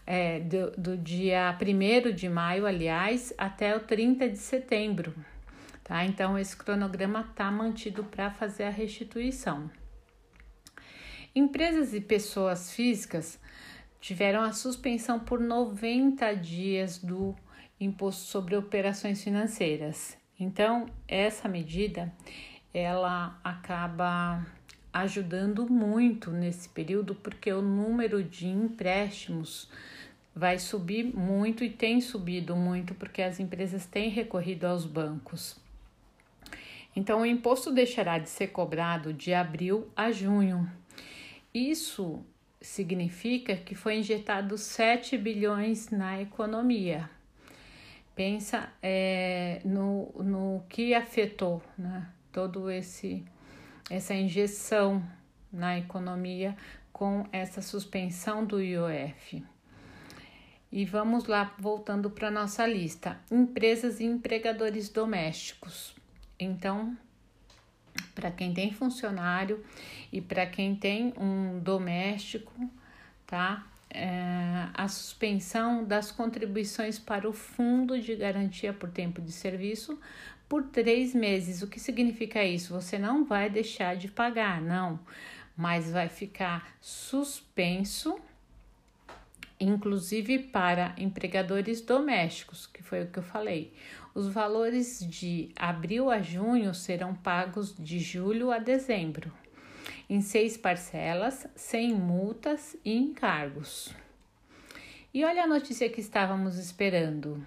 é, 0.06 0.40
do, 0.40 0.72
do 0.72 0.98
dia 0.98 1.56
1 1.62 2.16
de 2.16 2.28
maio, 2.28 2.66
aliás, 2.66 3.32
até 3.38 3.76
o 3.76 3.80
30 3.80 4.28
de 4.28 4.38
setembro. 4.38 5.14
Tá? 5.84 6.04
Então, 6.04 6.38
esse 6.38 6.58
cronograma 6.58 7.22
está 7.30 7.52
mantido 7.52 8.04
para 8.04 8.32
fazer 8.32 8.64
a 8.64 8.70
restituição. 8.72 9.70
Empresas 11.36 11.94
e 11.94 12.02
pessoas 12.02 12.72
físicas 12.74 13.40
tiveram 14.00 14.42
a 14.42 14.52
suspensão 14.52 15.20
por 15.20 15.40
90 15.40 16.34
dias 16.36 16.98
do 16.98 17.36
imposto 17.80 18.24
sobre 18.24 18.56
operações 18.56 19.24
financeiras. 19.24 20.18
Então, 20.40 20.88
essa 21.08 21.48
medida 21.50 22.14
ela 22.74 23.40
acaba 23.44 24.46
ajudando 24.92 25.70
muito 25.70 26.32
nesse 26.32 26.70
período 26.70 27.14
porque 27.16 27.52
o 27.52 27.62
número 27.62 28.24
de 28.24 28.48
empréstimos 28.48 29.70
vai 30.36 30.58
subir 30.58 31.04
muito 31.04 31.64
e 31.64 31.70
tem 31.70 32.00
subido 32.00 32.56
muito 32.56 32.94
porque 32.96 33.22
as 33.22 33.40
empresas 33.40 33.86
têm 33.86 34.10
recorrido 34.10 34.66
aos 34.66 34.86
bancos. 34.86 35.60
Então, 36.96 37.22
o 37.22 37.26
imposto 37.26 37.72
deixará 37.72 38.18
de 38.18 38.30
ser 38.30 38.48
cobrado 38.48 39.14
de 39.14 39.34
abril 39.34 39.90
a 39.96 40.12
junho. 40.12 40.70
Isso 41.54 42.24
significa 42.62 43.56
que 43.56 43.76
foi 43.76 43.98
injetado 43.98 44.58
7 44.58 45.18
bilhões 45.18 45.90
na 45.90 46.22
economia. 46.22 47.10
Pensa 48.16 48.72
é, 48.84 49.62
no, 49.64 50.12
no 50.22 50.64
que 50.68 50.94
afetou 50.94 51.64
né, 51.78 52.08
todo 52.32 52.70
esse 52.70 53.24
essa 53.90 54.14
injeção 54.14 55.04
na 55.52 55.78
economia 55.78 56.56
com 56.94 57.26
essa 57.32 57.62
suspensão 57.62 58.46
do 58.46 58.62
IOF. 58.62 59.44
E 60.72 60.86
vamos 60.86 61.26
lá, 61.26 61.56
voltando 61.58 62.12
para 62.12 62.28
a 62.28 62.32
nossa 62.32 62.68
lista: 62.68 63.20
empresas 63.32 64.00
e 64.00 64.04
empregadores 64.04 64.90
domésticos. 64.90 65.96
Então, 66.40 66.96
para 68.14 68.32
quem 68.32 68.54
tem 68.54 68.72
funcionário 68.72 69.64
e 70.12 70.22
para 70.22 70.46
quem 70.46 70.76
tem 70.76 71.14
um 71.18 71.60
doméstico, 71.60 72.54
tá? 73.26 73.66
É, 73.92 74.68
a 74.74 74.88
suspensão 74.88 75.84
das 75.84 76.12
contribuições 76.12 77.00
para 77.00 77.28
o 77.28 77.34
Fundo 77.34 78.00
de 78.00 78.16
Garantia 78.16 78.72
por 78.72 78.90
Tempo 78.90 79.20
de 79.22 79.32
Serviço 79.32 80.00
por 80.48 80.64
três 80.64 81.14
meses. 81.14 81.62
O 81.62 81.68
que 81.68 81.80
significa 81.80 82.44
isso? 82.44 82.74
Você 82.74 82.98
não 82.98 83.26
vai 83.26 83.50
deixar 83.50 83.96
de 83.96 84.08
pagar, 84.08 84.62
não, 84.62 85.00
mas 85.56 85.92
vai 85.92 86.08
ficar 86.08 86.76
suspenso 86.80 88.20
inclusive 89.60 90.40
para 90.40 90.96
empregadores 90.98 91.82
domésticos, 91.82 92.66
que 92.66 92.82
foi 92.82 93.04
o 93.04 93.08
que 93.08 93.20
eu 93.20 93.24
falei. 93.24 93.74
Os 94.14 94.28
valores 94.28 95.00
de 95.08 95.50
abril 95.56 96.10
a 96.10 96.22
junho 96.22 96.74
serão 96.74 97.14
pagos 97.14 97.76
de 97.78 98.00
julho 98.00 98.52
a 98.52 98.58
dezembro, 98.58 99.32
em 100.10 100.20
seis 100.20 100.58
parcelas, 100.58 101.48
sem 101.56 101.94
multas 101.94 102.76
e 102.84 102.98
encargos. 102.98 103.94
E 105.14 105.24
olha 105.24 105.44
a 105.44 105.48
notícia 105.48 105.90
que 105.90 106.02
estávamos 106.02 106.58
esperando. 106.58 107.46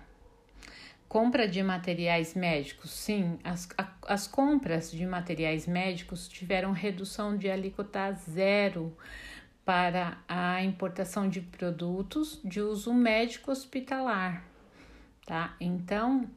Compra 1.09 1.47
de 1.47 1.63
materiais 1.63 2.35
médicos. 2.35 2.91
Sim, 2.91 3.39
as, 3.45 3.69
a, 3.77 3.93
as 4.07 4.27
compras 4.27 4.91
de 4.91 5.05
materiais 5.05 5.67
médicos 5.67 6.27
tiveram 6.27 6.73
redução 6.73 7.37
de 7.37 7.51
alíquota 7.51 8.13
zero 8.13 8.97
para 9.65 10.19
a 10.29 10.63
importação 10.63 11.29
de 11.29 11.41
produtos 11.41 12.41
de 12.45 12.61
uso 12.61 12.93
médico 12.93 13.51
hospitalar, 13.51 14.45
tá? 15.25 15.55
Então, 15.61 16.29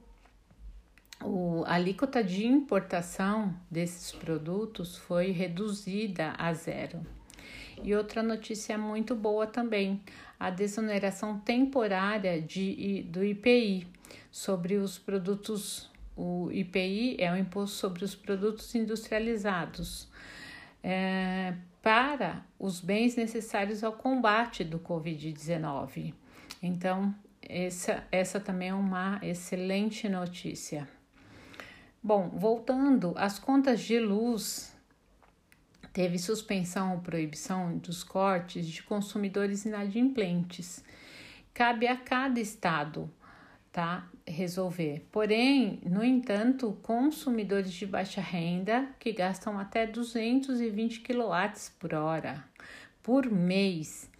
o, 1.23 1.63
a 1.65 1.75
alíquota 1.75 2.23
de 2.23 2.45
importação 2.45 3.55
desses 3.69 4.11
produtos 4.11 4.97
foi 4.97 5.31
reduzida 5.31 6.33
a 6.37 6.53
zero. 6.53 7.05
E 7.83 7.93
outra 7.93 8.23
notícia 8.23 8.77
muito 8.77 9.15
boa 9.15 9.45
também, 9.45 10.01
a 10.39 10.49
desoneração 10.49 11.39
temporária 11.39 12.41
de, 12.41 13.03
do 13.03 13.23
IPI 13.23 13.87
sobre 14.31 14.75
os 14.75 14.97
produtos. 14.97 15.89
O 16.15 16.49
IPI 16.51 17.17
é 17.19 17.31
o 17.31 17.37
Imposto 17.37 17.75
sobre 17.75 18.05
os 18.05 18.15
Produtos 18.15 18.73
Industrializados. 18.73 20.07
É, 20.81 21.55
para 21.81 22.43
os 22.57 22.79
bens 22.79 23.15
necessários 23.15 23.83
ao 23.83 23.93
combate 23.93 24.63
do 24.63 24.79
Covid-19. 24.79 26.13
Então, 26.63 27.13
essa, 27.41 28.03
essa 28.11 28.39
também 28.39 28.69
é 28.69 28.73
uma 28.73 29.19
excelente 29.21 30.09
notícia. 30.09 30.87
Bom, 32.07 32.29
voltando, 32.35 33.15
as 33.17 33.39
contas 33.39 33.81
de 33.81 33.97
luz 33.99 34.71
teve 35.91 36.19
suspensão 36.19 36.93
ou 36.93 36.99
proibição 36.99 37.79
dos 37.79 38.03
cortes 38.03 38.67
de 38.67 38.83
consumidores 38.83 39.65
inadimplentes. 39.65 40.83
Cabe 41.51 41.87
a 41.87 41.97
cada 41.97 42.39
estado, 42.39 43.09
tá, 43.71 44.07
resolver. 44.23 45.03
Porém, 45.11 45.81
no 45.83 46.03
entanto, 46.03 46.77
consumidores 46.83 47.73
de 47.73 47.87
baixa 47.87 48.21
renda 48.21 48.87
que 48.99 49.11
gastam 49.11 49.57
até 49.57 49.87
220 49.87 50.99
kW 50.99 51.71
por 51.79 51.95
hora 51.95 52.47
por 53.01 53.31
mês 53.31 54.11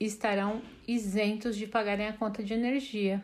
estarão 0.00 0.62
isentos 0.84 1.54
de 1.56 1.68
pagarem 1.68 2.08
a 2.08 2.12
conta 2.12 2.42
de 2.42 2.54
energia. 2.54 3.22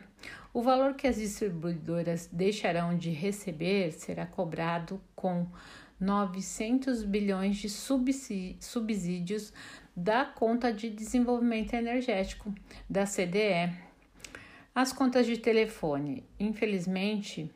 O 0.57 0.61
valor 0.63 0.95
que 0.95 1.05
as 1.05 1.17
distribuidoras 1.17 2.27
deixarão 2.31 2.97
de 2.97 3.11
receber 3.11 3.91
será 3.91 4.25
cobrado 4.25 4.99
com 5.15 5.45
900 5.99 7.03
bilhões 7.03 7.57
de 7.57 7.69
subsídios 7.69 9.53
da 9.95 10.25
conta 10.25 10.73
de 10.73 10.89
desenvolvimento 10.89 11.75
energético 11.75 12.51
da 12.89 13.05
CDE. 13.05 13.71
As 14.73 14.91
contas 14.91 15.27
de 15.27 15.37
telefone, 15.37 16.23
infelizmente, 16.39 17.51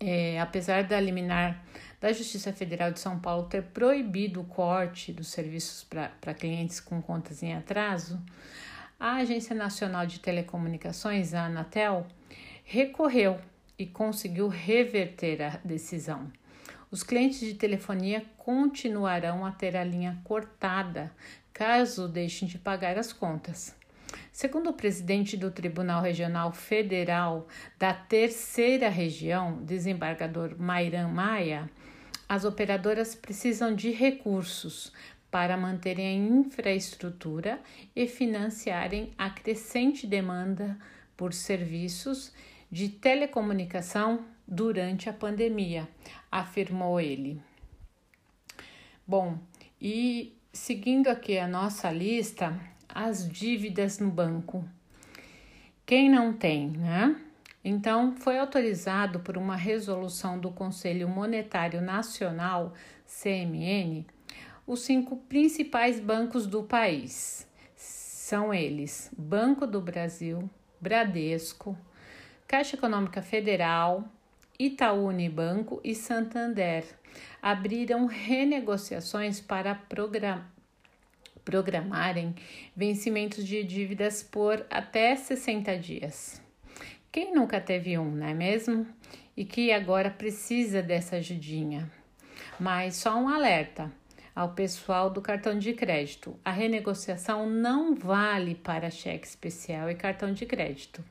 é, 0.00 0.40
apesar 0.40 0.84
da 0.84 0.98
liminar 0.98 1.62
da 2.00 2.10
Justiça 2.10 2.54
Federal 2.54 2.90
de 2.90 3.00
São 3.00 3.18
Paulo 3.18 3.50
ter 3.50 3.64
proibido 3.64 4.40
o 4.40 4.44
corte 4.44 5.12
dos 5.12 5.28
serviços 5.28 5.84
para 5.84 6.32
clientes 6.32 6.80
com 6.80 7.02
contas 7.02 7.42
em 7.42 7.52
atraso, 7.52 8.18
a 8.98 9.16
Agência 9.16 9.54
Nacional 9.54 10.06
de 10.06 10.18
Telecomunicações, 10.18 11.32
a 11.32 11.44
Anatel, 11.44 12.06
recorreu 12.64 13.38
e 13.78 13.86
conseguiu 13.86 14.48
reverter 14.48 15.40
a 15.40 15.60
decisão. 15.64 16.32
Os 16.90 17.04
clientes 17.04 17.38
de 17.38 17.54
telefonia 17.54 18.24
continuarão 18.36 19.46
a 19.46 19.52
ter 19.52 19.76
a 19.76 19.84
linha 19.84 20.18
cortada 20.24 21.12
caso 21.52 22.08
deixem 22.08 22.48
de 22.48 22.58
pagar 22.58 22.98
as 22.98 23.12
contas. 23.12 23.76
Segundo 24.32 24.70
o 24.70 24.72
presidente 24.72 25.36
do 25.36 25.50
Tribunal 25.50 26.02
Regional 26.02 26.50
Federal 26.50 27.46
da 27.78 27.92
Terceira 27.92 28.88
Região, 28.88 29.62
desembargador 29.62 30.56
Mairan 30.58 31.08
Maia, 31.08 31.70
as 32.28 32.44
operadoras 32.44 33.14
precisam 33.14 33.74
de 33.74 33.90
recursos 33.90 34.92
para 35.30 35.56
manterem 35.56 36.06
a 36.06 36.38
infraestrutura 36.38 37.60
e 37.94 38.06
financiarem 38.06 39.12
a 39.18 39.30
crescente 39.30 40.06
demanda 40.06 40.78
por 41.16 41.32
serviços 41.32 42.32
de 42.70 42.88
telecomunicação 42.88 44.24
durante 44.46 45.08
a 45.08 45.12
pandemia, 45.12 45.88
afirmou 46.30 47.00
ele. 47.00 47.42
Bom, 49.06 49.38
e 49.80 50.36
seguindo 50.52 51.08
aqui 51.08 51.38
a 51.38 51.46
nossa 51.46 51.90
lista, 51.90 52.58
as 52.88 53.28
dívidas 53.28 53.98
no 53.98 54.10
banco. 54.10 54.66
Quem 55.84 56.10
não 56.10 56.32
tem, 56.32 56.68
né? 56.70 57.16
Então, 57.64 58.14
foi 58.16 58.38
autorizado 58.38 59.20
por 59.20 59.36
uma 59.36 59.56
resolução 59.56 60.38
do 60.38 60.50
Conselho 60.50 61.08
Monetário 61.08 61.80
Nacional, 61.80 62.72
CMN, 63.06 64.06
os 64.68 64.80
cinco 64.80 65.16
principais 65.16 65.98
bancos 65.98 66.46
do 66.46 66.62
país. 66.62 67.48
São 67.74 68.52
eles: 68.52 69.10
Banco 69.16 69.66
do 69.66 69.80
Brasil, 69.80 70.48
Bradesco, 70.78 71.76
Caixa 72.46 72.76
Econômica 72.76 73.22
Federal, 73.22 74.04
Itaú 74.58 75.06
Unibanco 75.06 75.80
e 75.82 75.94
Santander 75.94 76.84
abriram 77.40 78.04
renegociações 78.06 79.40
para 79.40 79.74
program 79.74 80.44
programarem 81.44 82.34
vencimentos 82.76 83.46
de 83.46 83.64
dívidas 83.64 84.22
por 84.22 84.66
até 84.68 85.16
60 85.16 85.78
dias. 85.78 86.42
Quem 87.10 87.34
nunca 87.34 87.58
teve 87.58 87.96
um, 87.96 88.10
não 88.10 88.26
é 88.26 88.34
mesmo? 88.34 88.86
E 89.34 89.46
que 89.46 89.72
agora 89.72 90.10
precisa 90.10 90.82
dessa 90.82 91.16
ajudinha. 91.16 91.90
Mas 92.60 92.96
só 92.96 93.16
um 93.16 93.30
alerta 93.30 93.90
ao 94.38 94.50
pessoal 94.50 95.10
do 95.10 95.20
cartão 95.20 95.58
de 95.58 95.72
crédito: 95.72 96.38
a 96.44 96.52
renegociação 96.52 97.50
não 97.50 97.96
vale 97.96 98.54
para 98.54 98.88
cheque 98.88 99.26
especial 99.26 99.90
e 99.90 99.96
cartão 99.96 100.32
de 100.32 100.46
crédito. 100.46 101.04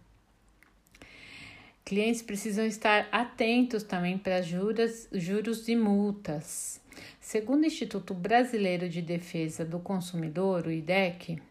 Clientes 1.84 2.22
precisam 2.22 2.66
estar 2.66 3.10
atentos 3.12 3.84
também 3.84 4.18
para 4.18 4.42
juros, 4.42 5.68
e 5.68 5.76
multas. 5.76 6.82
Segundo 7.20 7.64
o 7.64 7.68
Instituto 7.68 8.14
Brasileiro 8.14 8.88
de 8.88 9.02
Defesa 9.02 9.66
do 9.66 9.80
Consumidor, 9.80 10.66
o 10.66 10.72
IDEC, 10.72 11.42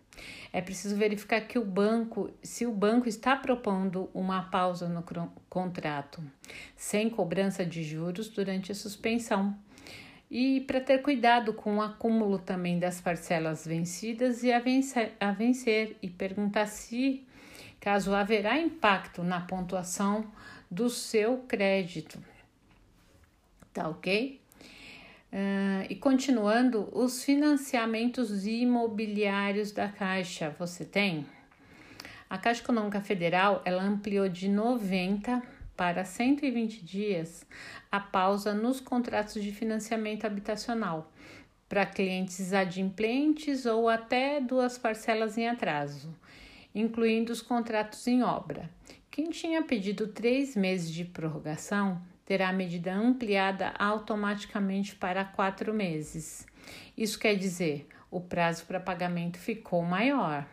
é 0.52 0.62
preciso 0.62 0.96
verificar 0.96 1.42
que 1.42 1.58
o 1.58 1.64
banco, 1.64 2.30
se 2.42 2.64
o 2.64 2.72
banco 2.72 3.06
está 3.06 3.36
propondo 3.36 4.08
uma 4.14 4.44
pausa 4.44 4.88
no 4.88 5.04
contrato, 5.48 6.22
sem 6.74 7.10
cobrança 7.10 7.66
de 7.66 7.82
juros 7.82 8.28
durante 8.30 8.72
a 8.72 8.74
suspensão. 8.74 9.65
E 10.30 10.60
para 10.62 10.80
ter 10.80 11.02
cuidado 11.02 11.52
com 11.52 11.76
o 11.76 11.82
acúmulo 11.82 12.38
também 12.38 12.78
das 12.78 13.00
parcelas 13.00 13.66
vencidas 13.66 14.42
e 14.42 14.52
a 14.52 14.58
vencer, 14.58 15.12
a 15.20 15.30
vencer 15.30 15.96
e 16.02 16.10
perguntar 16.10 16.66
se 16.66 17.24
caso 17.80 18.14
haverá 18.14 18.58
impacto 18.58 19.22
na 19.22 19.40
pontuação 19.40 20.26
do 20.68 20.90
seu 20.90 21.38
crédito. 21.46 22.18
Tá 23.72 23.88
ok? 23.88 24.40
Uh, 25.32 25.86
e 25.88 25.94
continuando, 25.94 26.88
os 26.92 27.22
financiamentos 27.22 28.46
imobiliários 28.46 29.70
da 29.70 29.88
Caixa, 29.88 30.54
você 30.58 30.84
tem? 30.84 31.26
A 32.28 32.38
Caixa 32.38 32.62
Econômica 32.62 33.00
Federal 33.00 33.62
ela 33.64 33.82
ampliou 33.82 34.28
de 34.28 34.48
90 34.48 35.42
para 35.76 36.04
120 36.04 36.84
dias 36.84 37.46
a 37.90 38.00
pausa 38.00 38.54
nos 38.54 38.80
contratos 38.80 39.42
de 39.42 39.52
financiamento 39.52 40.24
habitacional 40.24 41.12
para 41.68 41.84
clientes 41.84 42.52
adimplentes 42.52 43.66
ou 43.66 43.88
até 43.88 44.40
duas 44.40 44.78
parcelas 44.78 45.36
em 45.36 45.48
atraso 45.48 46.14
incluindo 46.76 47.32
os 47.32 47.40
contratos 47.40 48.06
em 48.06 48.22
obra. 48.22 48.68
Quem 49.10 49.30
tinha 49.30 49.62
pedido 49.62 50.08
três 50.08 50.54
meses 50.54 50.92
de 50.92 51.06
prorrogação 51.06 52.02
terá 52.22 52.50
a 52.50 52.52
medida 52.52 52.94
ampliada 52.94 53.72
automaticamente 53.78 54.94
para 54.94 55.24
quatro 55.24 55.72
meses. 55.72 56.46
Isso 56.94 57.18
quer 57.18 57.34
dizer, 57.34 57.88
o 58.10 58.20
prazo 58.20 58.66
para 58.66 58.78
pagamento 58.78 59.38
ficou 59.38 59.82
maior. 59.82 60.46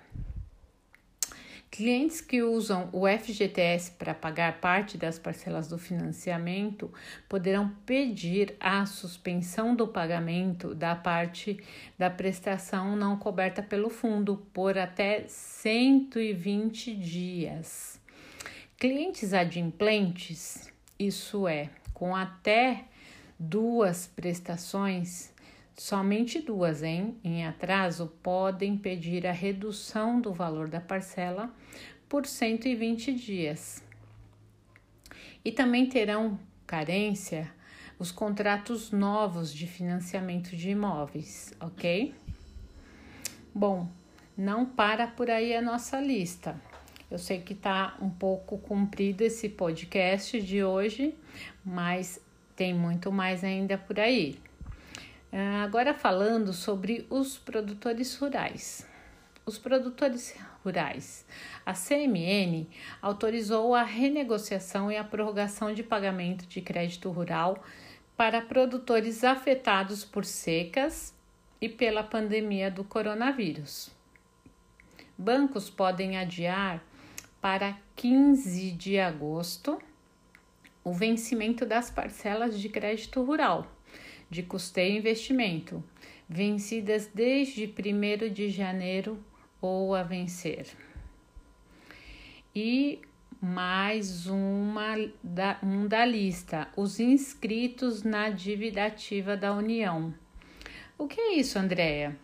Clientes 1.73 2.21
que 2.21 2.43
usam 2.43 2.87
o 2.91 3.07
FGTS 3.07 3.93
para 3.93 4.13
pagar 4.13 4.61
parte 4.61 4.95
das 4.95 5.17
parcelas 5.17 5.67
do 5.67 5.79
financiamento 5.79 6.93
poderão 7.27 7.67
pedir 7.83 8.55
a 8.59 8.85
suspensão 8.85 9.75
do 9.75 9.87
pagamento 9.87 10.75
da 10.75 10.95
parte 10.95 11.57
da 11.97 12.11
prestação 12.11 12.95
não 12.95 13.17
coberta 13.17 13.63
pelo 13.63 13.89
fundo 13.89 14.45
por 14.53 14.77
até 14.77 15.25
120 15.27 16.95
dias. 16.95 17.99
Clientes 18.77 19.33
adimplentes, 19.33 20.71
isso 20.99 21.47
é, 21.47 21.71
com 21.91 22.15
até 22.15 22.85
duas 23.39 24.05
prestações, 24.05 25.32
Somente 25.75 26.39
duas 26.39 26.83
hein, 26.83 27.17
em 27.23 27.45
atraso 27.45 28.13
podem 28.21 28.77
pedir 28.77 29.25
a 29.25 29.31
redução 29.31 30.21
do 30.21 30.31
valor 30.31 30.67
da 30.67 30.79
parcela 30.79 31.51
por 32.07 32.27
120 32.27 33.11
dias. 33.13 33.83
E 35.43 35.51
também 35.51 35.87
terão 35.87 36.39
carência 36.67 37.51
os 37.97 38.11
contratos 38.11 38.91
novos 38.91 39.53
de 39.53 39.65
financiamento 39.65 40.55
de 40.55 40.69
imóveis, 40.69 41.53
ok? 41.59 42.13
Bom, 43.53 43.89
não 44.37 44.65
para 44.65 45.07
por 45.07 45.29
aí 45.29 45.55
a 45.55 45.61
nossa 45.61 45.99
lista. 45.99 46.59
Eu 47.09 47.17
sei 47.17 47.41
que 47.41 47.53
está 47.53 47.95
um 48.01 48.09
pouco 48.09 48.57
comprido 48.57 49.21
esse 49.21 49.49
podcast 49.49 50.41
de 50.41 50.63
hoje, 50.63 51.15
mas 51.63 52.19
tem 52.55 52.73
muito 52.73 53.11
mais 53.11 53.43
ainda 53.43 53.77
por 53.77 53.99
aí. 53.99 54.39
Ah, 55.35 55.63
agora 55.63 55.95
falando 55.95 56.53
sobre 56.53 57.07
os 57.09 57.39
produtores 57.39 58.15
rurais. 58.17 58.87
Os 59.43 59.57
produtores 59.57 60.35
rurais. 60.63 61.25
A 61.65 61.73
CMN 61.73 62.69
autorizou 63.01 63.73
a 63.73 63.81
renegociação 63.81 64.91
e 64.91 64.95
a 64.95 65.03
prorrogação 65.03 65.73
de 65.73 65.81
pagamento 65.81 66.45
de 66.45 66.61
crédito 66.61 67.09
rural 67.09 67.63
para 68.15 68.43
produtores 68.43 69.23
afetados 69.23 70.05
por 70.05 70.23
secas 70.23 71.15
e 71.59 71.67
pela 71.67 72.03
pandemia 72.03 72.69
do 72.69 72.83
coronavírus. 72.83 73.89
Bancos 75.17 75.67
podem 75.67 76.15
adiar 76.15 76.79
para 77.41 77.75
15 77.95 78.71
de 78.73 78.99
agosto 78.99 79.81
o 80.83 80.93
vencimento 80.93 81.65
das 81.65 81.89
parcelas 81.89 82.59
de 82.59 82.69
crédito 82.69 83.23
rural 83.23 83.72
de 84.33 84.41
custeio 84.41 84.95
e 84.95 84.97
investimento, 84.97 85.83
vencidas 86.27 87.07
desde 87.13 87.65
1 87.65 88.33
de 88.33 88.49
janeiro 88.49 89.23
ou 89.61 89.93
a 89.93 90.01
vencer. 90.01 90.65
E 92.55 92.99
mais 93.39 94.25
uma 94.25 94.95
da, 95.21 95.59
um 95.61 95.87
da 95.87 96.03
lista, 96.03 96.67
os 96.75 96.99
inscritos 96.99 98.01
na 98.01 98.29
dívida 98.29 98.85
ativa 98.85 99.37
da 99.37 99.53
União. 99.53 100.13
O 100.97 101.07
que 101.07 101.19
é 101.21 101.35
isso, 101.35 101.59
Andréia? 101.59 102.17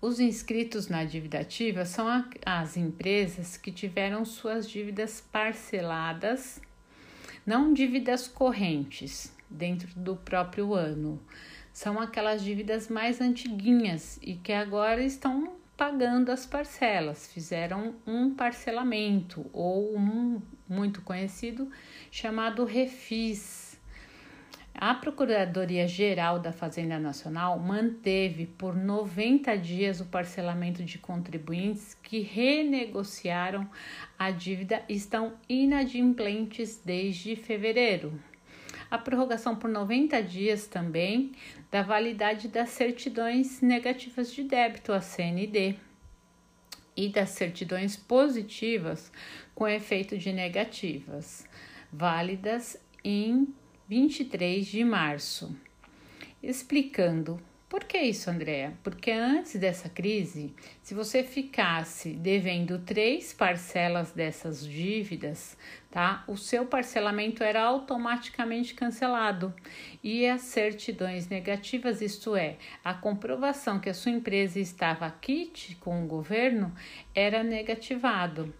Os 0.00 0.18
inscritos 0.18 0.88
na 0.88 1.04
dívida 1.04 1.40
ativa 1.40 1.84
são 1.84 2.06
as 2.44 2.76
empresas 2.76 3.56
que 3.56 3.72
tiveram 3.72 4.24
suas 4.24 4.68
dívidas 4.68 5.20
parceladas, 5.20 6.60
não 7.46 7.72
dívidas 7.72 8.28
correntes, 8.28 9.33
dentro 9.54 9.88
do 9.98 10.16
próprio 10.16 10.74
ano. 10.74 11.20
São 11.72 12.00
aquelas 12.00 12.42
dívidas 12.42 12.88
mais 12.88 13.20
antiguinhas 13.20 14.18
e 14.22 14.34
que 14.34 14.52
agora 14.52 15.02
estão 15.02 15.54
pagando 15.76 16.30
as 16.30 16.46
parcelas, 16.46 17.26
fizeram 17.32 17.96
um 18.06 18.34
parcelamento 18.34 19.44
ou 19.52 19.96
um 19.96 20.40
muito 20.68 21.02
conhecido 21.02 21.68
chamado 22.10 22.64
refis. 22.64 23.74
A 24.72 24.92
Procuradoria-Geral 24.92 26.40
da 26.40 26.52
Fazenda 26.52 26.98
Nacional 26.98 27.58
manteve 27.58 28.46
por 28.46 28.74
90 28.74 29.56
dias 29.56 30.00
o 30.00 30.06
parcelamento 30.06 30.84
de 30.84 30.98
contribuintes 30.98 31.94
que 32.02 32.20
renegociaram 32.20 33.68
a 34.18 34.30
dívida 34.32 34.82
e 34.88 34.94
estão 34.94 35.34
inadimplentes 35.48 36.80
desde 36.84 37.36
fevereiro 37.36 38.12
a 38.90 38.98
prorrogação 38.98 39.56
por 39.56 39.68
90 39.70 40.22
dias 40.22 40.66
também 40.66 41.32
da 41.70 41.82
validade 41.82 42.48
das 42.48 42.70
certidões 42.70 43.60
negativas 43.60 44.32
de 44.32 44.44
débito, 44.44 44.92
a 44.92 45.00
CND, 45.00 45.76
e 46.96 47.08
das 47.08 47.30
certidões 47.30 47.96
positivas 47.96 49.10
com 49.54 49.66
efeito 49.66 50.16
de 50.16 50.32
negativas, 50.32 51.44
válidas 51.92 52.76
em 53.02 53.48
23 53.88 54.66
de 54.66 54.84
março. 54.84 55.54
Explicando 56.42 57.40
por 57.74 57.82
que 57.82 57.98
isso, 57.98 58.30
Andréa? 58.30 58.72
Porque 58.84 59.10
antes 59.10 59.56
dessa 59.56 59.88
crise, 59.88 60.54
se 60.80 60.94
você 60.94 61.24
ficasse 61.24 62.10
devendo 62.10 62.78
três 62.78 63.32
parcelas 63.32 64.12
dessas 64.12 64.64
dívidas, 64.64 65.58
tá? 65.90 66.22
O 66.28 66.36
seu 66.36 66.66
parcelamento 66.66 67.42
era 67.42 67.64
automaticamente 67.64 68.74
cancelado 68.74 69.52
e 70.04 70.24
as 70.24 70.42
certidões 70.42 71.26
negativas, 71.26 72.00
isto 72.00 72.36
é, 72.36 72.58
a 72.84 72.94
comprovação 72.94 73.80
que 73.80 73.90
a 73.90 73.94
sua 73.94 74.12
empresa 74.12 74.60
estava 74.60 75.10
quite 75.10 75.74
com 75.74 76.04
o 76.04 76.06
governo, 76.06 76.72
era 77.12 77.42
negativado. 77.42 78.54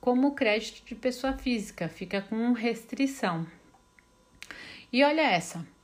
Como 0.00 0.34
crédito 0.34 0.84
de 0.84 0.96
pessoa 0.96 1.32
física, 1.34 1.88
fica 1.88 2.20
com 2.20 2.50
restrição. 2.50 3.46
E 4.92 5.04
olha 5.04 5.22
essa 5.22 5.75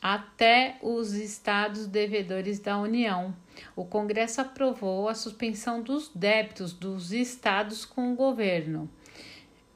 até 0.00 0.78
os 0.80 1.12
estados 1.12 1.86
devedores 1.86 2.58
da 2.58 2.78
União. 2.78 3.34
O 3.74 3.84
Congresso 3.84 4.40
aprovou 4.40 5.08
a 5.08 5.14
suspensão 5.14 5.82
dos 5.82 6.08
débitos 6.14 6.72
dos 6.72 7.12
estados 7.12 7.84
com 7.84 8.12
o 8.12 8.16
governo. 8.16 8.88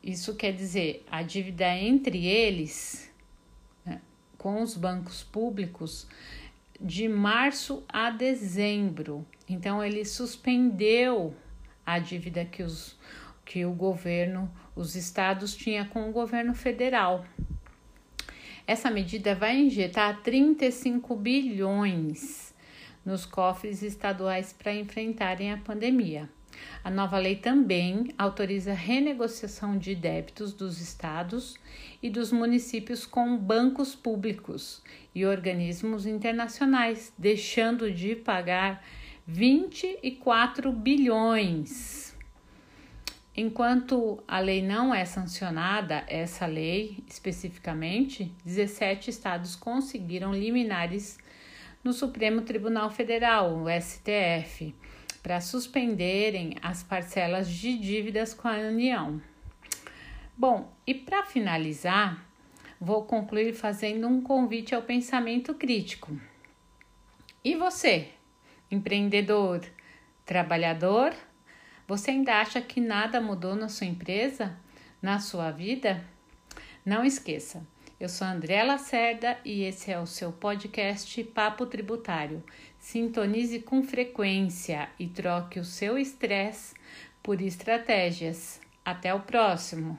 Isso 0.02 0.34
quer 0.34 0.52
dizer, 0.52 1.04
a 1.10 1.22
dívida 1.22 1.68
entre 1.76 2.26
eles, 2.26 3.12
né, 3.84 4.00
com 4.36 4.62
os 4.62 4.76
bancos 4.76 5.22
públicos, 5.22 6.08
de 6.80 7.08
março 7.08 7.84
a 7.88 8.10
dezembro. 8.10 9.24
Então, 9.48 9.82
ele 9.82 10.04
suspendeu 10.04 11.34
a 11.86 11.98
dívida 11.98 12.44
que, 12.44 12.62
os, 12.62 12.98
que 13.44 13.64
o 13.64 13.72
governo, 13.72 14.50
os 14.74 14.96
estados 14.96 15.54
tinham 15.54 15.86
com 15.86 16.08
o 16.08 16.12
governo 16.12 16.54
federal. 16.54 17.24
Essa 18.66 18.90
medida 18.90 19.34
vai 19.34 19.58
injetar 19.58 20.22
35 20.22 21.16
bilhões 21.16 22.54
nos 23.04 23.26
cofres 23.26 23.82
estaduais 23.82 24.52
para 24.52 24.72
enfrentarem 24.72 25.52
a 25.52 25.56
pandemia. 25.56 26.30
A 26.84 26.90
nova 26.90 27.18
lei 27.18 27.36
também 27.36 28.08
autoriza 28.16 28.72
renegociação 28.72 29.76
de 29.76 29.94
débitos 29.94 30.52
dos 30.52 30.80
estados 30.80 31.56
e 32.02 32.08
dos 32.08 32.30
municípios 32.30 33.04
com 33.04 33.36
bancos 33.36 33.96
públicos 33.96 34.80
e 35.14 35.24
organismos 35.24 36.06
internacionais, 36.06 37.12
deixando 37.18 37.90
de 37.90 38.14
pagar 38.14 38.84
24 39.26 40.70
bilhões 40.72 42.11
Enquanto 43.34 44.22
a 44.28 44.38
lei 44.40 44.62
não 44.62 44.94
é 44.94 45.06
sancionada, 45.06 46.04
essa 46.06 46.44
lei 46.44 47.02
especificamente, 47.08 48.30
17 48.44 49.08
estados 49.08 49.56
conseguiram 49.56 50.34
liminares 50.34 51.18
no 51.82 51.94
Supremo 51.94 52.42
Tribunal 52.42 52.90
Federal, 52.90 53.56
o 53.56 53.66
STF, 53.70 54.74
para 55.22 55.40
suspenderem 55.40 56.56
as 56.60 56.82
parcelas 56.82 57.48
de 57.48 57.78
dívidas 57.78 58.34
com 58.34 58.48
a 58.48 58.58
União. 58.58 59.20
Bom, 60.36 60.70
e 60.86 60.92
para 60.94 61.24
finalizar, 61.24 62.22
vou 62.78 63.04
concluir 63.04 63.54
fazendo 63.54 64.06
um 64.08 64.20
convite 64.20 64.74
ao 64.74 64.82
pensamento 64.82 65.54
crítico. 65.54 66.20
E 67.42 67.56
você, 67.56 68.10
empreendedor, 68.70 69.62
trabalhador? 70.26 71.14
Você 71.92 72.10
ainda 72.10 72.40
acha 72.40 72.58
que 72.62 72.80
nada 72.80 73.20
mudou 73.20 73.54
na 73.54 73.68
sua 73.68 73.86
empresa, 73.86 74.56
na 75.02 75.18
sua 75.18 75.50
vida? 75.50 76.02
Não 76.86 77.04
esqueça, 77.04 77.66
eu 78.00 78.08
sou 78.08 78.26
André 78.26 78.64
Lacerda 78.64 79.36
e 79.44 79.64
esse 79.64 79.90
é 79.92 80.00
o 80.00 80.06
seu 80.06 80.32
podcast 80.32 81.22
Papo 81.22 81.66
Tributário. 81.66 82.42
Sintonize 82.78 83.60
com 83.60 83.82
frequência 83.82 84.88
e 84.98 85.06
troque 85.06 85.60
o 85.60 85.66
seu 85.66 85.98
estresse 85.98 86.74
por 87.22 87.42
estratégias. 87.42 88.58
Até 88.82 89.12
o 89.12 89.20
próximo! 89.20 89.98